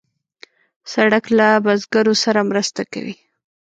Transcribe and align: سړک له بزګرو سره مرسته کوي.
سړک 0.93 1.25
له 1.37 1.47
بزګرو 1.65 2.13
سره 2.23 2.39
مرسته 2.51 2.81
کوي. 2.93 3.15